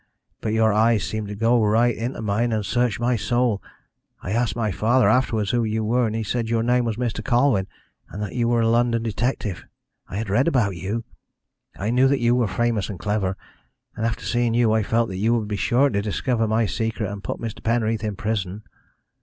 [0.41, 3.61] But your eyes seemed to go right into mine, and search my soul.
[4.23, 7.23] I asked my father afterwards who you were, and he said your name was Mr.
[7.23, 7.67] Colwyn,
[8.09, 9.63] and that you were a London detective.
[10.07, 11.03] I had read about you;
[11.77, 13.37] I knew that you were famous and clever,
[13.95, 17.07] and after seeing you I felt that you would be sure to discover my secret,
[17.11, 17.61] and put Mr.
[17.61, 18.63] Penreath in prison.